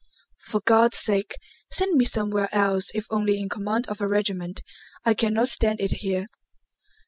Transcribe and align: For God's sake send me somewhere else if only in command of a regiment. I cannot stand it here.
For 0.47 0.61
God's 0.61 0.97
sake 0.97 1.35
send 1.71 1.95
me 1.95 2.05
somewhere 2.05 2.49
else 2.51 2.89
if 2.95 3.05
only 3.11 3.39
in 3.39 3.49
command 3.49 3.85
of 3.87 4.01
a 4.01 4.07
regiment. 4.07 4.63
I 5.05 5.13
cannot 5.13 5.49
stand 5.49 5.79
it 5.79 5.91
here. 5.91 6.25